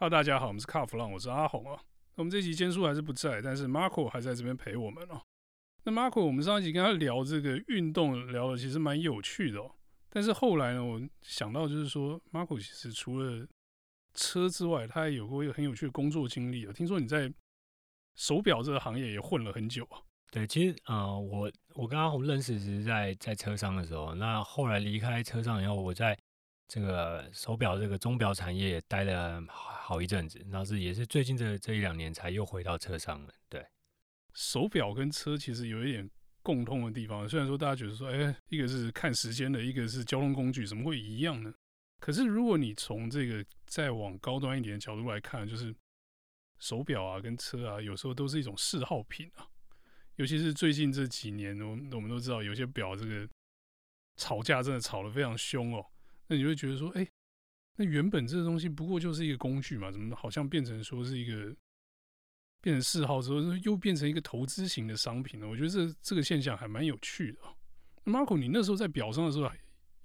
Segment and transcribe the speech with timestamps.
[0.00, 1.82] Hello，大家好，我们是卡弗朗，我是阿红啊。
[2.14, 5.20] 我们这集坚叔还是不在，但是 Marco 还在这边陪我们哦。
[5.82, 9.68] 那 Marco，我们上一集跟他聊这个运动，聊的其实蛮有趣的哦。
[10.08, 13.44] 但是后来呢，我想到就是说，Marco 其实除了
[14.14, 16.72] 车之外，他还有过一个很有趣的工作经历啊。
[16.72, 17.28] 听说你在
[18.14, 19.98] 手表这个行业也混了很久啊。
[20.30, 26.16] 对，其实呃，我我跟阿红认识是在在车商的时候，那后来离开车商以后，我在。
[26.68, 33.32] 这个手表这个钟表产业待了好一阵子，然后是也是最近这这一两年才又回到车上了。
[33.48, 33.66] 对，
[34.34, 36.08] 手表跟车其实有一点
[36.42, 41.52] 共通的地方，虽然说大家觉得说，哎，一个是看时间的，一个是交通工具，怎么会一样呢？
[41.98, 45.74] 可是如果你从这个再往高端一点的角度来看，就是
[46.58, 49.48] 手表啊跟车啊，有时候都是一种嗜好品啊。
[50.16, 53.26] 尤其是最近这几年，我我们都知道有些表这个
[54.16, 55.84] 吵架真的吵得非常凶哦。
[56.30, 57.08] 那你会觉得说，哎，
[57.76, 61.56] 那原本这个东西不过就是一个工具嘛，怎么好像变成说是一个
[62.60, 65.48] 变成嗜好之后，又变成一个投资型的商品呢？
[65.48, 67.40] 我觉得这这个现象还蛮有趣的。
[68.04, 69.50] Marco，你那时候在表商的时候，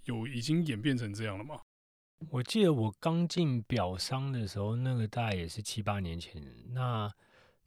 [0.06, 1.60] 有已经演变成这样了吗？
[2.30, 7.12] 我记得我刚进表商的时候，那个大概也是七八年前，那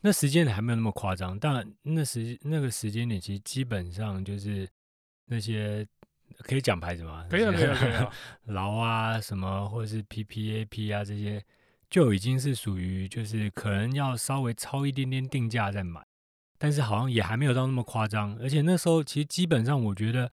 [0.00, 4.66] 那时间还没有那么夸张，但那时那个时间点其实基本上就是
[5.26, 5.86] 那些。
[6.42, 7.26] 可以讲牌子吗？
[7.30, 8.12] 可以啊，可以啊， 可以啊。
[8.44, 11.44] 劳啊，什么或者是 PPAP 啊，这些
[11.90, 16.04] 就已经是属于就是可能要稍微超一点点定价再买，
[16.58, 18.36] 但是好像也还没有到那么夸张。
[18.38, 20.30] 而且那时候其实基本上我觉得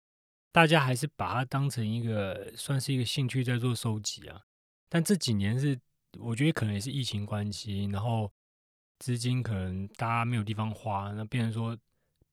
[0.53, 4.41] 大家还是把它当成一个算是一个兴趣在做收集啊。
[4.89, 5.79] 但这几年是
[6.19, 8.33] 我觉得可能也是疫情关系，然后
[8.99, 11.77] 资金可能大家没有地方花，那变成说。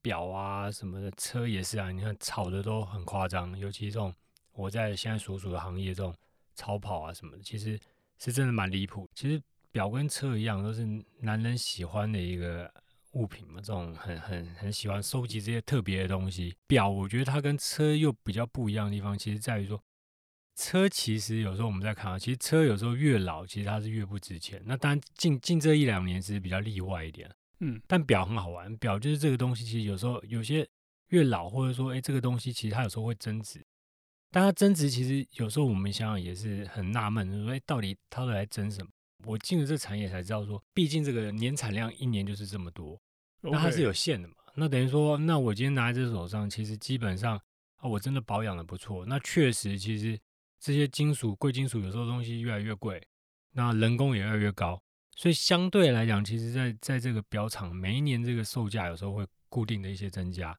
[0.01, 4.13] 表啊什么的，车也是啊，你看炒的都很夸张，尤其这种
[4.53, 6.15] 我在现在所属的行业，这种
[6.55, 7.79] 超跑啊什么的，其实
[8.17, 9.09] 是真的蛮离谱。
[9.13, 10.85] 其实表跟车一样，都是
[11.19, 12.71] 男人喜欢的一个
[13.11, 16.55] 物品嘛，这种很很很喜欢收集这些特别的东西。
[16.67, 19.81] 表我觉得它跟车又比较不一样的地方，其实在于说，
[20.55, 24.61] 车其实有时候我们在看啊，其实车有时候越老，其实它是越不值钱。
[24.65, 27.29] 那当然近近这一两年其实比较例外一点。
[27.59, 30.67] 嗯，但表很好玩，表就是这个东西，其实有时候有些
[31.07, 33.65] 越老，或者说，哎，这个东西其实它有时候会增值。
[34.29, 38.89] 但它增值，其实有时候我们想想也是很纳闷，就是说，哎，到底它都来增什么？
[39.25, 42.99] 我进了这产业才知道，说，毕竟这个年产量一年就是这么多，
[43.41, 44.35] 那它是有限的嘛。
[44.53, 47.41] 那等于说，那我今天拿在这手上，其实基本上
[47.77, 49.05] 啊，我真的保养的不错。
[49.05, 50.19] 那确实，其实
[50.59, 53.01] 这些金属、贵金属有时候东西越来越贵，
[53.53, 54.81] 那人工也越来越高。
[55.17, 60.55] 所以相对来讲，其实在，在这个表厂，每一年这个售价有时候会固定的一些增加。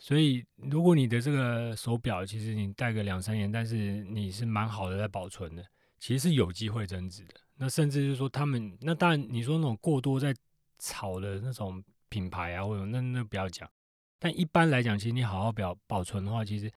[0.00, 5.64] 所以，如果你的这个手表，其实你戴个两三年，但是你是蛮好的在保存的，
[6.00, 7.34] 其实是有机会增值的。
[7.54, 10.34] 那甚至就是说，他们那当然你说那种过多在
[10.80, 13.70] 炒的那种品牌啊，或者那那不要讲。
[14.18, 16.68] 但一般来讲，其实你好好表保存的话，其实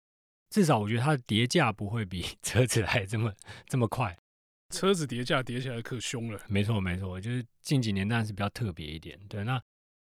[0.52, 3.34] 至少我觉得它的跌价不会比 车子来这么
[3.66, 4.16] 这么快。
[4.70, 9.18] 车子叠价叠起来可凶了，没错没错，就是近几年当然是比较特别一点。
[9.30, 9.62] 对，那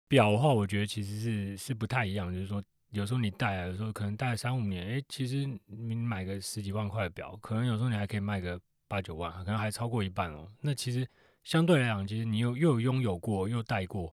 [0.08, 10.48] 表的话，我觉得其实是是不太一样，就是说有时候你戴啊，有时候可能戴三五年，哎，其实你买个十几万块的表，可能有时候你还可以卖个八九万，可能还超过一半哦。
[10.60, 11.06] 那其实
[11.42, 14.14] 相对来讲，其实你又又有拥有过，又戴过，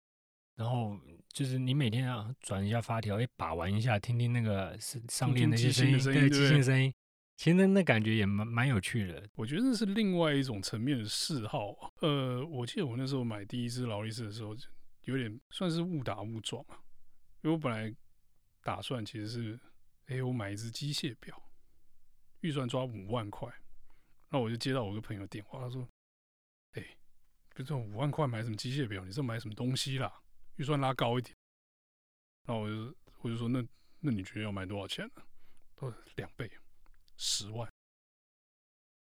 [0.56, 0.96] 然后
[1.28, 6.92] 就是你每天要转一下发条，哎，把玩一下，听听那个是上链那些声音，对，机械声音。
[7.40, 11.90] 其实那感觉也蛮蛮有趣的，我觉得这是另外一种层面的嗜好。
[12.02, 14.54] 呃，我记得我那时候买第一只劳力士的时候，
[15.04, 16.76] 有点算是误打误撞啊。
[17.40, 17.96] 因为我本来
[18.62, 19.58] 打算其实是，
[20.08, 21.50] 哎，我买一只机械表，
[22.40, 23.50] 预算抓五万块。
[24.28, 25.88] 那我就接到我一个朋友电话，他说
[26.76, 26.84] ：“哎，
[27.54, 29.02] 不是五万块买什么机械表？
[29.02, 30.12] 你这买什么东西啦？
[30.56, 31.34] 预算拉高一点。”
[32.44, 33.66] 然后我就我就说：“那
[34.00, 35.22] 那你觉得要买多少钱呢？”
[35.74, 36.46] 他说：“两倍。”
[37.22, 37.70] 十万，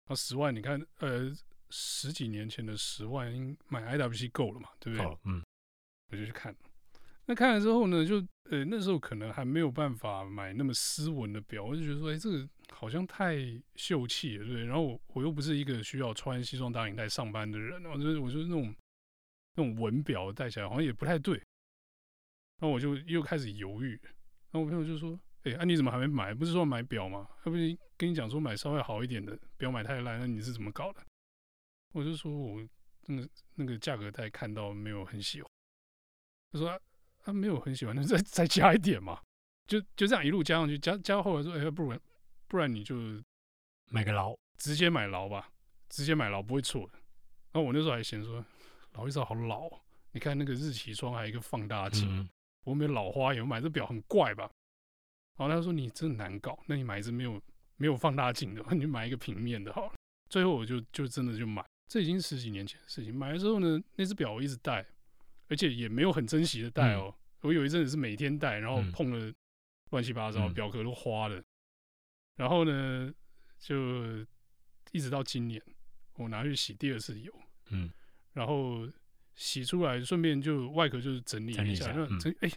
[0.09, 1.33] 那十万，你看，呃，
[1.69, 3.33] 十几年前的十万，
[3.69, 5.19] 买 IWC 够了嘛，对不对？
[5.27, 5.41] 嗯，
[6.11, 6.53] 我就去看，
[7.27, 8.17] 那看了之后呢，就，
[8.51, 13.37] 呃，那时候可能还没有办法买那么斯文的表，我就觉得说，哎，这个好像太
[13.77, 14.65] 秀气了，对不对？
[14.65, 18.75] 然后我我又不是一个需要穿西装打领带上班的人，我觉得我觉得那种
[19.55, 21.37] 那种文表戴起来好像也不太对，
[22.59, 23.93] 然后我就又开始犹豫，
[24.51, 25.17] 然后我朋友就说。
[25.43, 26.35] 哎，那、啊、你怎么还没买？
[26.35, 27.29] 不是说买表吗？
[27.43, 30.21] 他不是跟你讲说买稍微好一点的，不要买太烂。
[30.21, 31.01] 那你是怎么搞的？
[31.93, 32.63] 我就说我
[33.07, 35.51] 那个那个价格带看到没有很喜欢。
[36.53, 36.81] 他说
[37.19, 39.21] 他、没有很喜欢，那再再加一点嘛。
[39.67, 42.01] 就就这样一路加上去，加加到后来说，哎，不然
[42.49, 42.97] 不然你就
[43.87, 45.49] 买个劳，直接买劳吧，
[45.89, 46.99] 直接买劳不会错的。
[47.53, 48.45] 然后我那时候还嫌说，
[48.93, 49.69] 劳力士好老，
[50.13, 52.29] 你看那个日期窗还有一个放大镜，嗯、
[52.65, 54.51] 我没有老花眼，我买这表很怪吧？
[55.47, 57.41] 然后他说你真难搞，那你买一只没有
[57.77, 59.95] 没有放大镜的，你买一个平面的好了。
[60.29, 63.15] 最后我就就真的就买，这已经十几年前的事情。
[63.15, 64.85] 买了之后呢，那只表我一直戴，
[65.49, 67.13] 而且也没有很珍惜的戴哦。
[67.17, 69.33] 嗯、我有一阵子是每天戴，然后碰了
[69.91, 71.43] 乱七八糟，嗯、表壳都花了。
[72.37, 73.13] 然后呢，
[73.59, 74.19] 就
[74.93, 75.63] 一直到今年，
[76.15, 77.33] 我拿去洗第二次油，
[77.71, 77.91] 嗯，
[78.35, 78.87] 然后
[79.35, 82.51] 洗出来，顺便就外壳就是整理一下，那整哎，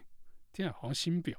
[0.51, 1.37] 天啊，好像新表，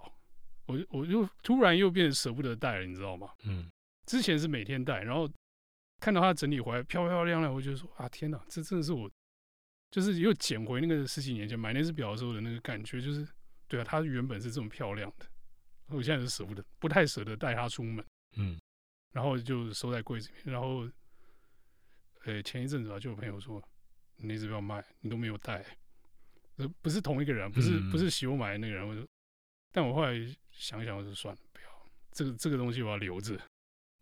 [0.67, 3.31] 我我就突然又变得舍不得戴了，你知道吗？
[3.45, 3.71] 嗯，
[4.07, 5.31] 之前是每天戴，然后。
[6.01, 9.11] 看到它整理回来漂漂亮亮，我就说啊，天哪，这真的是我，
[9.91, 13.27] 就是又捡回那个十几年前买那只表的时候的那个感觉，就是
[13.69, 15.27] 对啊，它原本是这么漂亮的，
[15.87, 18.05] 我现在是舍不得，不太舍得带它出门，
[18.37, 18.61] 嗯，
[19.13, 20.87] 然后就收在柜子里面，然后，
[22.25, 23.63] 呃，前一阵子吧，就有朋友说
[24.17, 25.65] 你那只表卖，你都没有带，
[26.57, 29.07] 呃，不是同一个人，不是不是喜欢买的那个人，我就，
[29.73, 30.13] 但我后来
[30.57, 31.67] 想想，我就算了，不要，
[32.13, 33.39] 这个这个东西我要留着。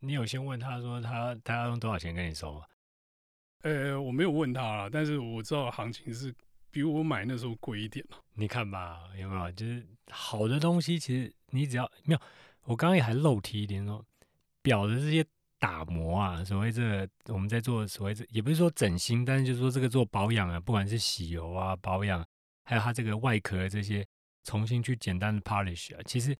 [0.00, 2.64] 你有先问他说他他要用多少钱跟你收吗？
[3.62, 6.34] 呃，我没有问他啦，但是我知道行情是
[6.70, 8.16] 比我买那时候贵一点嘛。
[8.34, 9.52] 你看吧，有没有？
[9.52, 12.20] 就是好的东西，其实你只要没有，
[12.64, 14.04] 我刚刚也还漏提一点说，
[14.62, 15.24] 表的这些
[15.60, 22.26] 打磨啊，所谓这个我们在做所谓这也不是说整新，但是就是说这个做保养啊，不管是洗油啊保养，
[22.64, 24.04] 还有它这个外壳这些
[24.44, 26.36] 重新去简单的 polish 啊，其实。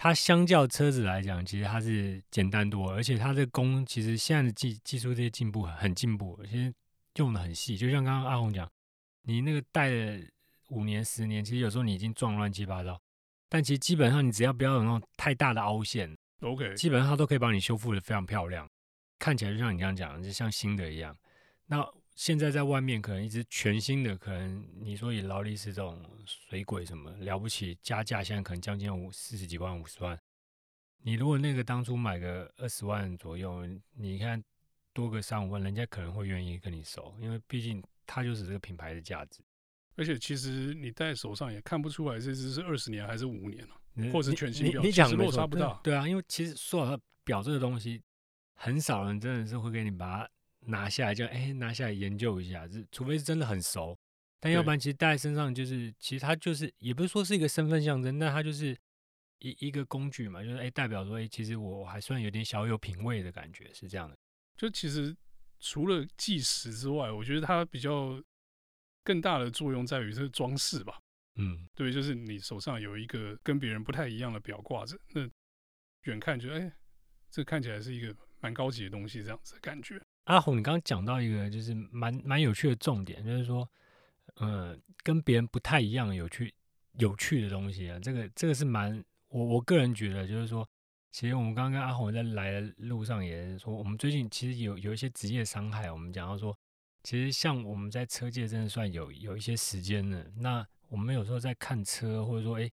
[0.00, 6.72] 它相较车子来讲，其实它是简单多，而且它这个工其实现在的技技术这些进步很进步，而且
[7.16, 7.76] 用的很细。
[7.76, 8.70] 就像刚刚阿红讲，
[9.22, 10.22] 你那个戴了
[10.68, 12.96] 五年、十年，其实有时候你已经撞乱七八糟，
[13.48, 18.70] 但其实基本上你只要不要有那种太大的凹陷，OK，基本上它都可以帮你修复的非常漂亮，
[19.18, 21.12] 看起来就像你刚刚讲的，就像新的一样。
[21.66, 21.84] 那
[22.14, 30.16] 现在在外面可能一只全新的，可能你说以劳力士这种水鬼什么了不起，加价现在可能将近五四十几万、五十万。
[30.98, 34.42] 你如果那个当初买个二十万左右，你看
[34.92, 39.40] 多个三五万，人家可能会愿意跟你收，因为毕竟它就是这个品牌的价值。
[39.96, 45.92] 而且其实你戴手上也看不出来这只是二十年还是五年了，你或者是全新表，你讲其实落差不大对。
[45.92, 48.02] 对啊，因为其实说好表这个东西，
[48.54, 50.30] 很少人真的是会给你把它。
[50.62, 53.96] 拿下来就哎，拿下来研究一下，这除非是真的很熟，
[54.40, 58.76] 但要不然其实戴在身上就是，其实它就是也不是说是一个身份象征，但它就是
[59.38, 64.16] 一一个工具嘛，就是哎代表说哎，其实我还算有点小有品味的感觉，是这样的。
[64.56, 65.16] 就其实
[65.60, 68.22] 除了计时之外，我觉得它比较
[69.02, 70.98] 更大的作用在于是装饰吧。
[71.36, 75.28] 嗯，对，就是你手上有一个跟别人不太一样的表挂着，那
[76.02, 76.72] 远看觉得哎，
[77.30, 80.00] 这看起来是一个蛮高级的东西，这样子的感觉。
[80.24, 83.68] 阿红，你刚刚讲到一个就是蛮蛮有趣的重点，就是说，
[84.40, 86.54] 嗯，跟别人不太一样有趣
[86.92, 90.68] 有趣的东西啊，这个这个是蛮我我个人觉得，就是说，
[91.10, 96.56] 其实我们刚刚跟阿红在来的路上也是说，我们最近其实有有一些职业伤害，我们讲到说，
[97.02, 102.70] 其实像我们在车界真的算有有一些时间了，那我们有时候在看车，或者说，哎，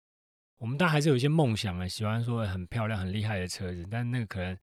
[0.59, 4.57] 我们当然还是有一些梦想啊，喜欢说很漂亮很厉害的车子，但那个可能。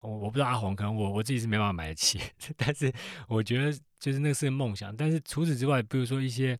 [0.00, 2.20] 我我不知道阿红，可能我我自己是没办法买得起，
[2.56, 2.92] 但是
[3.28, 4.96] 我觉得就是那是个梦想。
[4.96, 6.58] 但是除此之外，比如说一些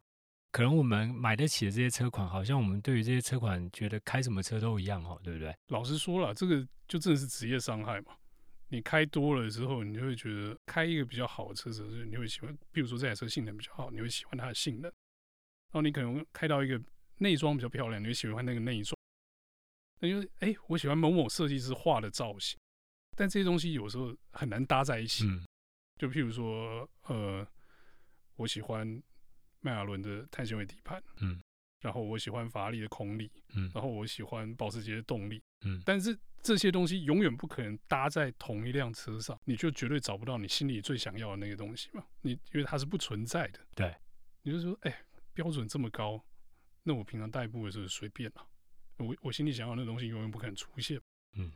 [0.51, 5.55] 可能我们买得起的这些车款，好像我们对于这些车款觉得开什么车都一样哈，对不对？
[5.69, 8.17] 老实说了，这个就真的是职业伤害嘛。
[8.71, 12.55] 你开多了之后，你就会觉得开一个比较好的车子，你会喜欢。
[12.73, 14.83] 比如说这台车性能比较好，你会喜欢它的性能。
[15.71, 16.79] 然后你可能开到一个
[17.19, 18.99] 内装比较漂亮，你会喜欢那个内装。
[20.01, 22.59] 那就哎，我喜欢某某设计师画的造型。
[23.19, 25.45] 但这些东西有时候很难搭在一起，嗯、
[25.97, 27.45] 就譬如说，呃，
[28.37, 29.03] 我喜欢
[29.59, 31.43] 迈阿伦的碳纤维底盘，嗯，
[31.81, 43.93] 然后我喜欢法拉利的空力，嗯，然后我喜欢保时捷的动力，嗯，但是这些东西永远不可能搭在同一辆车上，你就绝对找不到你心里最想要的那个东西嘛，你因为它是不存在的，对，
[44.43, 46.25] 你就说，哎、欸，标准这么高，
[46.85, 48.47] 那我平常代步的时候随便了，
[48.99, 51.01] 我我心里想要的那东西永远不可能出现，
[51.35, 51.51] 嗯，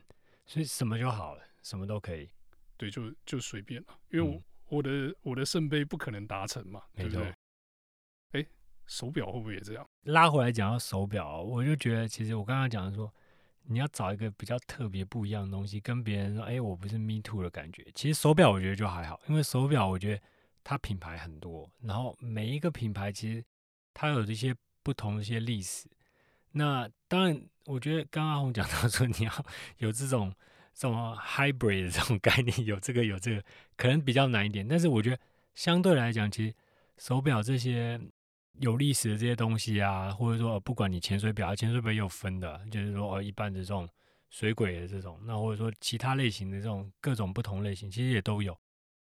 [0.45, 1.41] 所以什么就好了。
[1.63, 2.29] 什么都可以，
[2.77, 7.33] 对，就就随便了，因为我、嗯、我的我的圣杯不可能达成嘛，对不对？
[8.33, 8.45] 哎，
[8.85, 9.89] 手表会不会也这样？
[10.03, 13.11] 拉回来讲到手表，我就觉得其实我刚刚讲的说，
[13.63, 17.87] 你要找一个比较特别不一样的东西，跟别人说，哎，我不是 me too 的感觉。
[17.95, 20.21] 其实手表我觉得就还好，因为手表我觉得
[20.65, 23.41] 它品牌很多，然后每一个品牌其实
[23.93, 24.53] 它有一些
[24.83, 25.87] 不同的一些历史。
[26.51, 29.45] 那当然，我觉得刚刚阿红讲到说，你要
[29.79, 30.35] 有这种。
[30.73, 33.43] 什么 hybrid 的这种概念，有这个有这个，
[33.77, 34.67] 可能比较难一点。
[34.67, 35.19] 但是我觉得
[35.53, 36.53] 相对来讲，其实
[36.97, 37.99] 手表这些
[38.59, 43.87] 有历史的这些东西啊，或者说不管你潜水表，潜水表也有分的，就是说一般的这种
[44.29, 48.57] 水鬼的这种，那或者说其他类型的这种各种不同类型，其实也都有。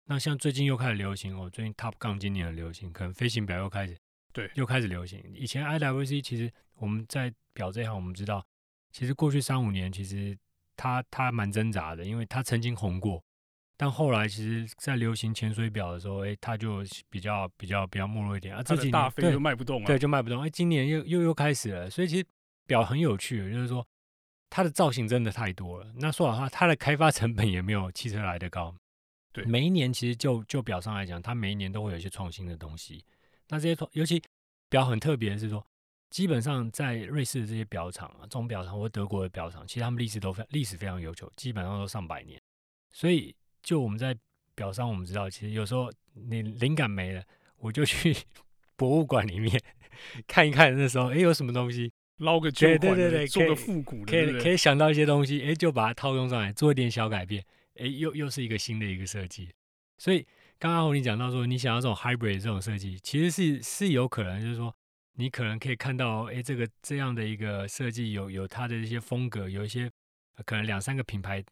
[0.06, 3.96] 那像最近又开始流行哦，最近 Top Gun 今年很流行，可能飞行表又开始
[4.34, 5.24] 对又开始流行。
[5.36, 8.44] 以前 IWC 其实我们在表这一行，我们知道，
[8.92, 10.36] 其实过去三五年其实
[10.80, 13.22] 它它蛮挣扎的，因为他曾经红过。
[13.76, 18.64] 但后来，其实，在流行潜水表的时候，哎，他就比较比较比较没落一点啊。
[18.64, 20.42] 这几年大飞就卖不动了，对，就卖不动。
[20.42, 22.26] 哎，今年又又又开始了，所以其实
[22.66, 23.86] 表很有趣，就是说
[24.50, 25.92] 它的造型真的太多了。
[25.96, 28.74] 那说老实话，它的开发成本也没有汽车来的高。
[29.32, 33.06] 对，每一年其实就就表上来讲，它每一年都会有一些创新的东西。
[33.48, 34.22] 那这些尤其
[34.70, 35.66] 表很特别的是说，
[36.10, 42.42] 基本上在瑞士的这些表厂啊，钟表厂或德国的表厂，其实他们历史都非历史非常悠久，基本上都上百年，
[42.92, 43.36] 所以。
[43.62, 44.18] 就我们在
[44.56, 47.22] 表商，我们知道，其实有时候你灵感没了，
[47.58, 48.16] 我就去
[48.78, 49.62] 博物馆里面
[50.26, 50.76] 看一看。
[50.76, 57.44] 那时候，哎，有什么东西捞个旧款的，对对对，做个复古的，可以可以想到一些东西，哎，就把它套用上来，做一点小改变，
[57.76, 59.50] 哎，又又是一个新的一个设计。
[59.98, 60.26] 所以
[60.58, 64.74] 刚刚我跟你讲到说，你想要这种 hybrid 这种设计，其实是是有可能，就是说
[65.20, 69.92] 你可能可以看到，哎，这个这样的一个设计有有它的一些风格，有一些
[70.46, 71.44] 可能两三个品牌。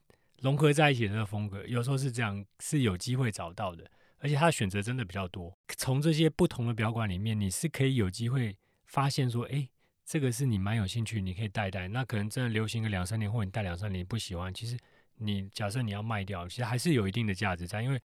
[0.42, 3.84] 融合在一起的那个风格，有时候是这样，是有机会找到的，
[4.20, 5.54] 而且它的选择真的比较多。
[5.76, 8.56] 从这些不同的表馆里面，你是可以有机会
[8.86, 9.68] 发现说，哎，
[10.06, 11.90] 这个是你蛮有兴趣，你可以带带。
[11.90, 14.78] 那可能真的流行个两三年，或你戴两三年不喜欢，其实
[15.18, 18.00] 你假设你要卖掉，其实还是有一定的价值在，因为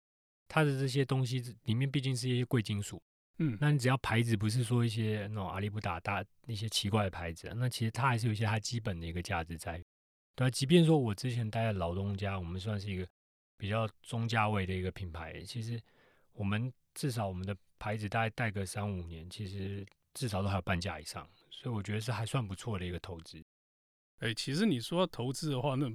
[0.49, 3.01] 它的这些东西里面毕竟是一些贵金属。
[3.39, 9.83] 嗯，那你只要牌子不是说一些那种阿里不达大那些奇怪的牌子，那其实它还是有一些它基本的一个价值在。
[10.35, 13.07] 对，即便说我之前待在老东家，我们算是一个
[13.57, 15.81] 比较中价位的一个品牌，其实
[16.33, 23.43] 我们至少我们的牌子大概待个三五年，其实至少都还有半价以上，所以我觉得是还算不错的一个投资。
[24.19, 25.91] 哎，其实你说投资的话，那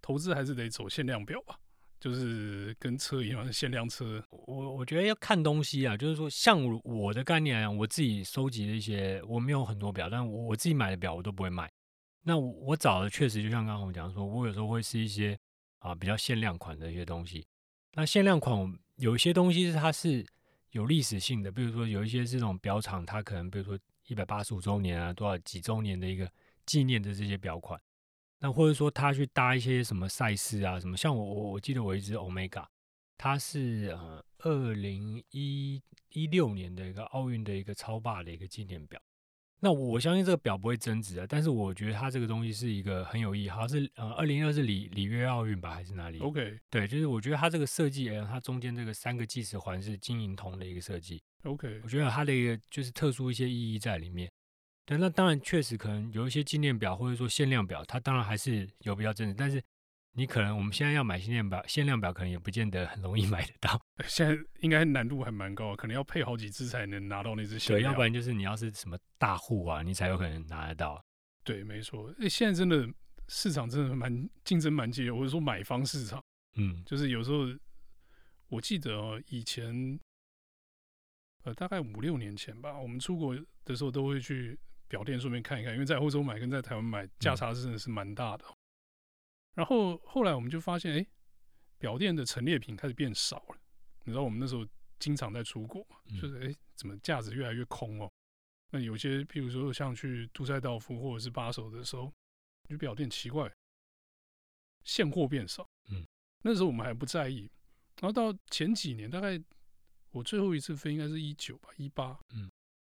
[0.00, 1.58] 投资还是得走限量表吧，
[2.04, 4.22] 就是跟车一样，限量车。
[4.28, 11.72] 我我觉得要看东西啊，就是说像我的概念来讲，我自己收集的一些，我没有很多表，但我我自己买的表我都不会卖。
[12.24, 15.34] 那我我找的确实就像刚刚我们讲说，我有时候会是一些
[15.78, 17.46] 啊比较限量款的一些东西。
[17.94, 18.54] 那限量款
[18.96, 20.26] 有一些东西是它是
[20.72, 26.30] 有历史性的，比如说有一些这种表厂，它可能比如说一百八十五周年啊，多少几周年的一个
[26.66, 27.80] 纪念的这些表款。
[28.44, 32.66] 那或者说他去搭一些什么赛事啊，什么像我我我记得我一只 Omega，
[33.16, 39.00] 它是呃二零一一六年的一个奥运的一个超霸的一个纪念表。
[39.60, 54.30] 那我相信这个表不会增值啊，但是我觉得它这个东西是一个很有意义，好像是呃二零二是里里约奥运吧，还是哪里？OK，对，就是我觉得它这个设计，哎，它中间这个三个计时环是金银铜的一个设计，OK，我觉得它的一个就是特殊一些意义在里面。
[54.84, 59.62] 对，那当然确实可能有一些纪念表或者说限量表，它当然还是有比较增值，但是。
[60.16, 63.84] 你可能我们现在要买限量表，限量表可能也不见得很容易 买得到。
[64.06, 67.80] 现在应该难度还蛮高，可能要配好几只才能拿到那只限量。
[67.80, 71.04] 对，要不然就是你要是什么大户啊，你才有可能拿得到。
[71.42, 72.06] 对，没错。
[72.20, 72.88] 诶，现在真的
[73.26, 76.22] 市场真的蛮竞争蛮激烈，或者说买方市场，
[76.58, 77.38] 嗯，就是有时候
[78.46, 79.98] 我记得哦，以前
[81.42, 84.56] 呃大概五六年前吧，我们出国的时候都会去
[84.88, 88.44] 表店顺便看一看，因为在欧洲买跟在台湾买价差真的是蛮大的。
[88.48, 88.56] 嗯
[89.54, 91.06] 然后后来我们就发现，哎，
[91.78, 93.56] 表店的陈列品开始变少了。
[94.02, 94.66] 你知道我们那时候
[94.98, 98.10] 经常在出国嘛，就是哎，怎么架子越来越空哦？
[98.72, 102.12] 那有些，譬如说像去杜塞道夫或者是巴首的时候，
[102.68, 103.48] 就表店奇怪，
[104.82, 105.64] 现货变少。
[105.88, 106.04] 嗯，
[106.42, 107.48] 那时候我们还不在意。
[108.00, 109.40] 然后到前几年，大概
[110.10, 112.18] 我最后一次飞应该是一九吧，一八。
[112.30, 112.50] 嗯，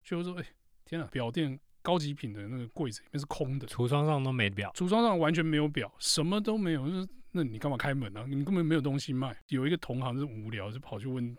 [0.04, 1.58] 就说，哎，天啊，表店。
[1.84, 6.88] 高级品的那个柜子里面是空的，橱窗上都没表，橱窗上完全没有表，什么都没有。
[6.88, 8.24] 就是那你干嘛开门啊？
[8.26, 9.36] 你根本没有东西卖。
[9.48, 11.36] 有一个同行是无聊，就跑去问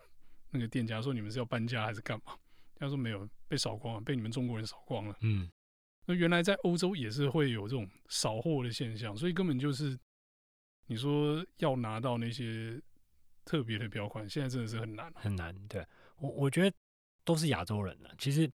[0.52, 2.34] 那个店家说：“你们是要搬家还是干嘛？”
[2.78, 5.50] 他说：“没有，被扫光了，被你们中国人扫光了。”嗯，
[6.04, 9.98] 那原来在欧洲也是会有这种扫货的现象，所以根本就是
[10.86, 12.80] 你说要拿到那些
[13.44, 15.52] 特别的表款，现在真的是很难，很难。
[15.66, 15.84] 对
[16.18, 16.76] 我，我觉得
[17.24, 18.14] 都是亚洲人了。
[18.16, 18.48] 其实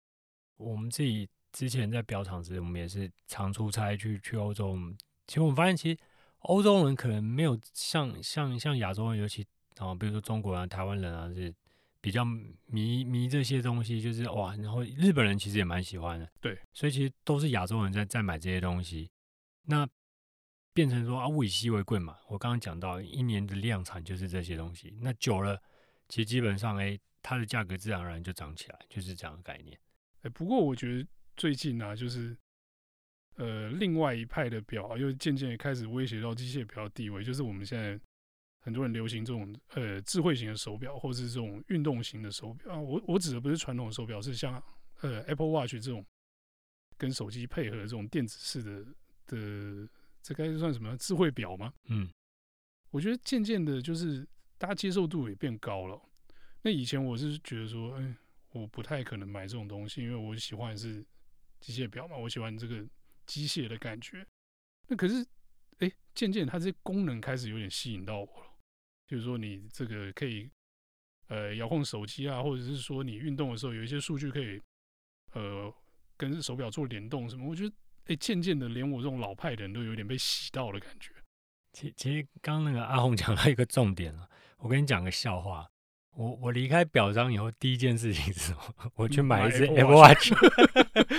[0.55, 1.27] 我们自己。
[1.51, 4.77] 之前在表厂时，我们也是常出差去去欧洲。
[5.27, 5.99] 其实我们发现，其实
[6.39, 9.45] 欧洲人可能没有像像像亚洲人，尤其
[9.77, 11.53] 啊，比如说中国人、台湾人啊，是
[11.99, 12.25] 比较
[12.65, 14.55] 迷迷这些东西，就是哇。
[14.57, 16.57] 然后日本人其实也蛮喜欢的，对。
[16.73, 19.09] 所以其实都是亚洲人在在买这些东西。
[19.63, 19.87] 那
[20.73, 22.17] 变成说啊，物以稀为贵嘛。
[22.27, 24.97] 我刚刚讲到，一年的量产就是这些东西。
[25.01, 25.61] 那久了。
[26.09, 29.79] 其实基本上，哎，它的价格自然而然就涨起来，就是这样的概念。
[30.23, 31.07] 哎，不过我觉得
[31.41, 32.37] 最近啊，就是
[33.37, 37.99] 呃，另外一派的表又渐渐开始威胁到机械表的地位，就是我们现在
[38.59, 42.79] 很多人流行这种呃智慧型的手表，或者是这种运动型的手表啊。
[42.79, 44.63] 我我指的不是传统的手表，是像
[44.99, 46.05] 呃 Apple Watch 这种
[46.95, 48.85] 跟手机配合的这种电子式的
[49.25, 49.89] 的，
[50.21, 51.73] 这该算什么智慧表吗？
[51.85, 52.07] 嗯，
[52.91, 54.23] 我觉得渐渐的，就是
[54.59, 55.99] 大家接受度也变高了。
[56.61, 58.15] 那以前我是觉得说，哎。
[58.53, 61.01] 我不太可能买这种东西，因为我喜欢的是
[61.61, 62.85] 机械表嘛，我喜欢这个
[63.25, 64.27] 机械的感觉。
[64.87, 65.25] 那可是，
[65.77, 68.51] 哎，渐渐它这些功能开始有点吸引到我了。
[69.07, 70.49] 就是说，你这个可以
[71.27, 74.61] 呃遥控手机啊，或者是说你运动的时候有一些数据可以
[75.33, 75.73] 呃
[76.17, 77.47] 跟手表做联动什么。
[77.47, 77.75] 我觉得，
[78.05, 81.13] 哎，渐渐的连我这种老派的人都有点被洗到的感觉。
[81.73, 85.69] 其其实刚刚那个阿红讲到一个重点了，我跟你讲个笑话。
[86.15, 88.91] 我我离开表彰以后，第一件事情是什么？
[88.95, 90.31] 我去买一只 Apple Watch，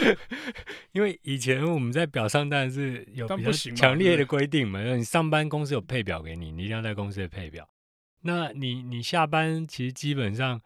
[0.92, 7.68] 因为以前我们在表商当然是有比较强烈的规定嘛，你上班公司有配表给你，你一定要在公司的配表。
[8.20, 10.60] 那你你下班其实基本上，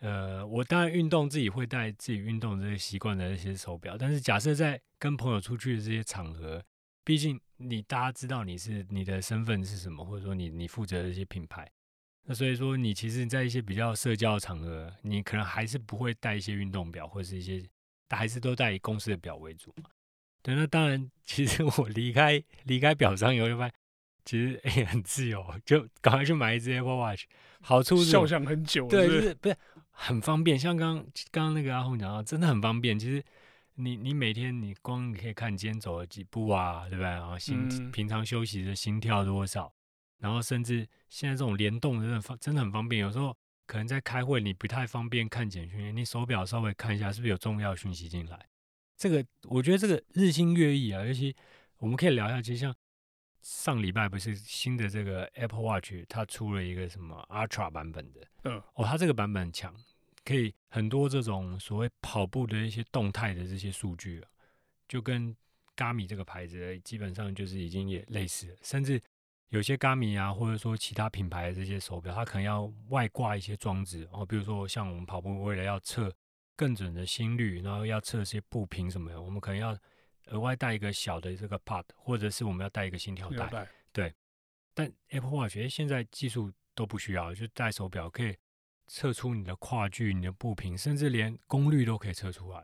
[0.00, 6.62] 呃，我当然运动自己会带自己运动这些习惯的一些手表，但是假设在跟朋友出去的这些场合，
[7.04, 11.66] 毕竟你大家知道你是你的身份是什么，或者说你你负责的一些品牌。
[12.30, 17.60] 那所以说，你其实，在一些比较社交的场合，你可能还是不会带一些运动表，或者是一些，
[18.08, 19.90] 还是都带以公司的表为主嘛。
[20.40, 23.74] 对，那当然，其实我离开离开表商以后，就发现
[24.24, 27.24] 其实也很自由，就赶快去买一只 Apple Watch。
[27.62, 29.56] 好处是，肖想很久，对，就是不是
[29.90, 30.56] 很方便。
[30.56, 32.96] 像刚刚刚那个阿红讲到，真的很方便。
[32.96, 33.20] 其实
[33.74, 37.10] 你你每天你光你可以看你今天走了几步啊，对不对？
[37.10, 39.72] 然后心、嗯、平常休息的心跳多少。
[40.20, 43.34] 然后甚至现在这种联动真的方真的很方便，有时候
[43.66, 48.46] 可能在开会你不太方便看简讯，你手表稍微看一下是不是有重要讯息进来。
[48.98, 51.34] 这个我觉得这个日新月异啊，尤其
[51.78, 52.74] 我们可以聊一下，其实像
[53.40, 59.74] 上礼拜不是新的这个 Apple Watch 它出了一个什么 Ultra 版本的，嗯，哦，它这个版本很强，
[60.22, 64.28] 可以很多这种所谓跑步的一些动态的这些数据啊，
[64.86, 65.34] 就跟
[65.74, 69.00] Garmin 这个牌子基本上就是已经也类似了，甚至。
[69.50, 76.12] 有些 Garmin 啊，或者说其他品牌的这些手表，它可能要外挂一些装置，然后比如说像我们跑步，为了要测
[76.54, 79.76] 更准的心率，然后要测一些步频什么的，我们可能要
[80.26, 83.66] 额外带一个小的这个 Pod，或者是我们要带一个心跳带。
[83.92, 84.14] 对，
[84.72, 88.36] 但 Apple Watch 现在技术都不需要，就戴手表可以
[88.86, 92.62] 测出你的跨距、你的步频，甚至连功率都可以测出来。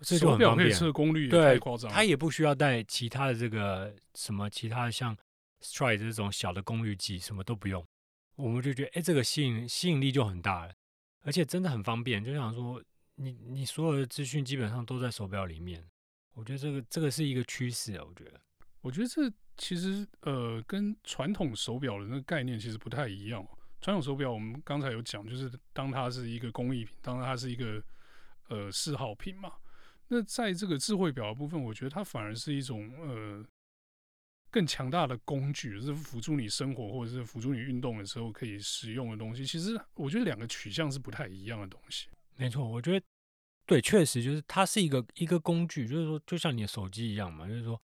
[0.00, 0.56] 这就很方便。
[0.56, 1.60] 手表可以测功率，对，
[1.90, 5.14] 它也不需要带其他的这个什么其他的像。
[5.62, 7.86] Stride 这种小的功率计什么都不用，
[8.36, 10.72] 我们就觉得哎，这个吸引吸引力就很大了，
[11.20, 12.24] 而且真的很方便。
[12.24, 12.82] 就想说，
[13.16, 15.86] 你你所有的资讯基本上都在手表里面，
[16.32, 18.02] 我觉得这个这个是一个趋势啊。
[18.08, 18.40] 我觉得，
[18.80, 23.46] 我觉得这其实呃跟传统手表的那个概念其实不太一样。
[23.82, 27.82] 传统手表我们刚才有讲，就是当它是一个工艺品，当它是一个
[28.48, 29.52] 呃嗜好品嘛。
[30.08, 33.44] 那在这个智慧表的部分，我觉得它反而是一种呃。
[34.50, 39.46] 更强大的工具，就是辅助你生活或者是辅助你运动的时候可以使用的东西。
[39.46, 42.08] 其实我觉得两个取向是不太一样的东西。
[42.36, 43.06] 没错，我觉得
[43.64, 47.80] 对，确实就是它是一个一个工具，就是说就像你的手机一样嘛，就是说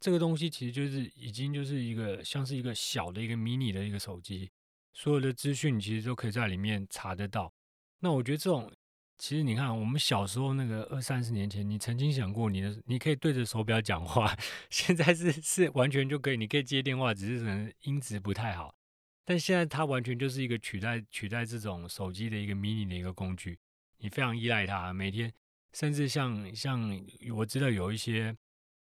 [0.00, 4.50] 这个东西其实就是已经就是一个像是一个小的一个迷你的一个手机，
[4.92, 7.52] 所有的资讯其实都可以在里面查得到。
[8.00, 8.70] 那我觉得这种。
[9.18, 14.32] 其实你看，我们小时候那个二三十年前，你曾经想过你的，你可以对着手表讲话，
[14.70, 18.72] 现在是是完全就可以，你可以接电话，只是可能音质不太好。
[19.24, 23.58] 但现在它完全就是一个取代取代这种手机的一个迷你的一个工具，
[23.98, 25.30] 你非常依赖它，每天
[25.72, 27.04] 甚至像像
[27.34, 28.34] 我知道有一些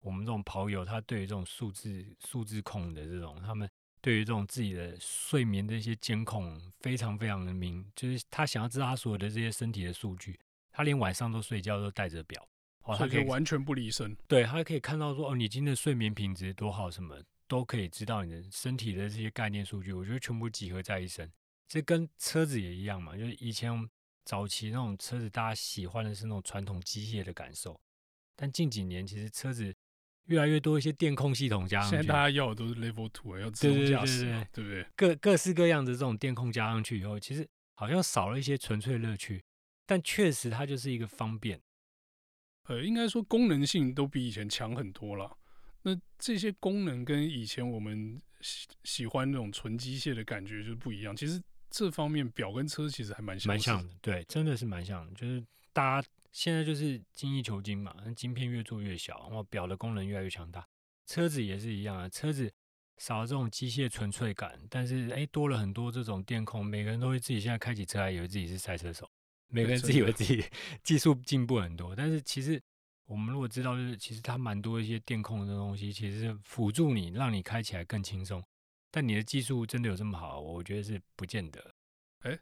[0.01, 3.69] 我们这种跑友，他对于这种数字数字控的这种他们。
[4.03, 10.41] 对于这种自己的睡眠的一些监控，非常非常的明，就是他想要知道他所有的这些身体的数据，
[10.73, 12.49] 他连晚上都睡觉都带着表，
[12.85, 21.31] 哦，他可以完全不离身，对，他可以看到说，哦，你今天的睡眠品质多好，什么都可以知道你的身体的这些概念数据，我觉得全部集合在一身。
[21.69, 23.89] 这跟车子也一样嘛，就是以前
[24.25, 27.79] 早期那种车子，大家喜欢的是那种传统机械的感受，
[28.35, 29.75] 但近几年其实车子。
[30.31, 34.87] 越来越多一些电控系统加上去，现在大家要的都是 Level Two，要自动驾驶，对不对？
[34.97, 39.43] 各各式各样的这种电控加上去以后，其实好像少了一些纯粹乐趣，
[39.87, 41.61] 但确实它就是一个方便。
[42.69, 45.37] 呃，应该说功能性都比以前强很多了。
[45.83, 51.17] 那这些功能跟以前我们喜喜欢那种纯机械的感觉就是不一样。
[51.17, 55.13] 其实这方面表跟车其实还蛮像，蛮像的，对，真的是蛮像的。
[55.15, 60.67] 就是大家现在就是精益求精嘛，晶片越做越小，然后表的功能越来越强大。
[61.07, 62.53] 车子也是一样啊，车子
[62.99, 69.11] 少了这种机械纯粹感，但是哎，多了很多这种电控，每个人都会自己现在开起车来，以为自己是赛车手，
[69.49, 70.45] 每个人自以为自己
[70.83, 72.61] 技术进步很多，但是其实。
[73.07, 78.41] 我们如果知道，就是其实它蛮多一些电控的东西，其实是辅助你，让你开起来更轻松。
[78.89, 80.39] 但你的技术真的有这么好？
[80.39, 81.75] 我觉得是不见得。
[82.21, 82.39] 哎，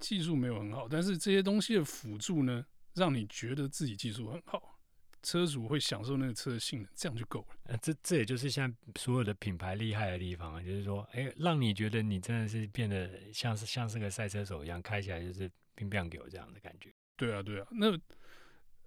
[0.00, 2.62] 技术没有很好，但是这些东西的辅助呢，
[2.94, 4.78] 让你觉得自己技术很好，
[5.22, 7.56] 车主会享受那个车的性能，这样就够了。
[7.64, 16.92] 呃，这这也就是现在所有的品牌厉害的地方啊，就是说，哎，让你觉得你真的是变得像是像是个赛车手一样，开起来就是乒乒乓球这样的感觉。
[17.16, 17.98] 对啊，对啊，那。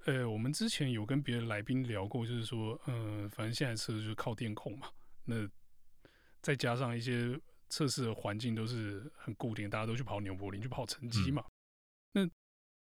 [0.07, 4.87] 呃，我们之前有跟别的来宾聊过，就是说，呃，反正现在车就是靠电控嘛，
[5.23, 5.49] 那
[6.43, 7.35] 再加上一些
[7.69, 11.43] 测试的环境都是很固定，大家都去跑纽柏林，去跑成绩嘛，
[12.13, 12.31] 嗯、那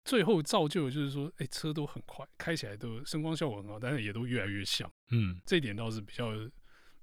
[0.06, 6.30] 最后造就的就是说，哎，车都很快，开起来都声光效果很好，但是也都越来越像，嗯，这一点倒是比较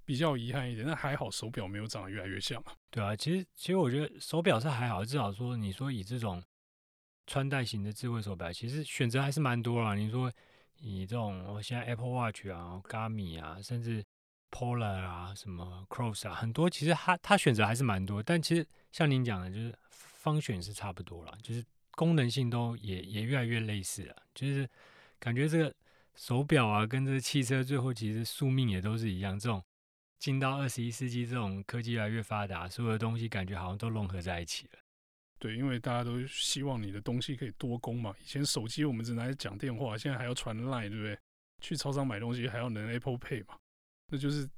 [0.03, 2.73] 比较遗憾一点，那还好手表没有长得越来越像啊。
[2.89, 6.43] 对啊，其实其实我觉得手表是还好，至少说你说以这种。
[7.25, 9.95] 穿戴型的智慧手表其实选择还是蛮多啦。
[9.95, 10.29] 你说
[10.81, 14.03] 以这种，我现在 Apple Watch 啊、Garmin 啊，甚至
[14.51, 18.21] Polar 啊、什么 Cross 啊，很多其实它它选择还是蛮多。
[18.21, 21.63] 但其实像您讲的，就是方选是差不多了，就是
[21.95, 24.15] 功能性都也也越来越类似了。
[24.35, 24.69] 就是
[25.19, 25.73] 感觉这个
[26.15, 29.37] 手表啊，跟这个汽车最后其实宿命也都是一样。
[29.39, 29.63] 这种
[30.19, 34.79] 进到二十一世纪，这种科技越来越发达，所有的东西感觉好像都融合在一起了。
[35.39, 38.13] 对，因为大家都希望你的东西可以多功嘛。
[38.21, 41.17] 以前手机我们只能讲电话，现在还要传 Line，对不对？
[41.61, 43.57] 去超商买东西还要能 Apple Pay 嘛？
[44.11, 44.49] 那就是，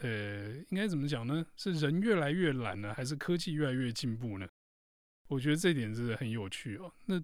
[0.00, 1.44] 呃，应该怎么讲呢？
[1.56, 4.48] 是人越来越懒呢，还是科技越来越进步呢？
[5.28, 6.92] 我觉得这点是很有趣哦。
[7.06, 7.22] 那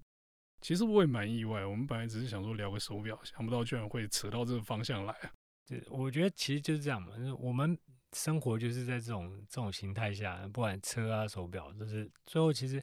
[0.61, 5.31] 其实我也蛮意外，我们本来只是想说聊个手表，想不到居然会扯到这个方向来啊。
[5.67, 7.13] 对，我觉得其实就是这样嘛。
[7.39, 7.77] 我们
[8.13, 12.81] 生活就是在这种这种形态下，不管车啊手表，就是最后其实。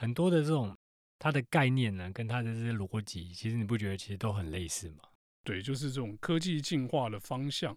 [0.00, 0.78] 很多的这种
[1.18, 5.02] 它的概念呢，跟它的这些逻辑，其实你不觉得其实都很类似吗？
[5.42, 7.76] 对，就是这种科技进化的方向。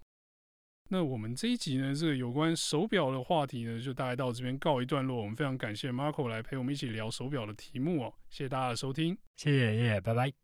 [0.93, 5.21] 那我们这一集呢，这个有关手表的话题呢，就大概到这边告一段落。
[5.21, 10.40] 我们非常感谢 Marco 来陪我们一起聊手表的题目哦，谢谢大家的收听，谢谢谢谢，拜拜。